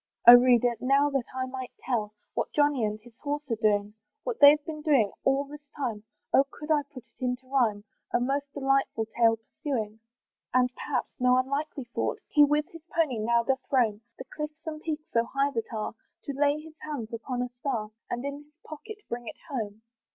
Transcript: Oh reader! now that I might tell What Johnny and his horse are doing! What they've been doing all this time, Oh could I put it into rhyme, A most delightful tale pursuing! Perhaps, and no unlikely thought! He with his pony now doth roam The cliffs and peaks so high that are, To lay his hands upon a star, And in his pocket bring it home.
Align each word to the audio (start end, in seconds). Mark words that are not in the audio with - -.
Oh 0.27 0.33
reader! 0.33 0.73
now 0.79 1.11
that 1.11 1.27
I 1.35 1.45
might 1.45 1.69
tell 1.85 2.15
What 2.33 2.51
Johnny 2.55 2.83
and 2.85 2.99
his 3.03 3.15
horse 3.19 3.51
are 3.51 3.55
doing! 3.55 3.93
What 4.23 4.39
they've 4.39 4.65
been 4.65 4.81
doing 4.81 5.11
all 5.23 5.43
this 5.45 5.67
time, 5.77 6.05
Oh 6.33 6.43
could 6.51 6.71
I 6.71 6.81
put 6.91 7.03
it 7.03 7.23
into 7.23 7.45
rhyme, 7.47 7.83
A 8.11 8.19
most 8.19 8.51
delightful 8.51 9.05
tale 9.15 9.37
pursuing! 9.37 9.99
Perhaps, 10.53 11.17
and 11.19 11.23
no 11.27 11.37
unlikely 11.37 11.83
thought! 11.93 12.17
He 12.29 12.43
with 12.43 12.65
his 12.69 12.83
pony 12.85 13.19
now 13.19 13.43
doth 13.43 13.61
roam 13.71 14.01
The 14.17 14.25
cliffs 14.35 14.65
and 14.65 14.81
peaks 14.81 15.11
so 15.11 15.23
high 15.25 15.51
that 15.51 15.71
are, 15.71 15.93
To 16.23 16.33
lay 16.33 16.59
his 16.59 16.79
hands 16.79 17.13
upon 17.13 17.43
a 17.43 17.49
star, 17.49 17.91
And 18.09 18.25
in 18.25 18.37
his 18.45 18.57
pocket 18.65 18.97
bring 19.07 19.27
it 19.27 19.37
home. 19.51 19.83